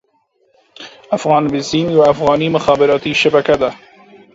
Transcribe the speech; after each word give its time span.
افغان 1.17 1.47
بيسيم 1.47 1.89
يوه 1.89 2.09
افغاني 2.09 2.47
مخابراتي 2.49 3.13
شبکه 3.13 3.53
ده. 3.55 3.71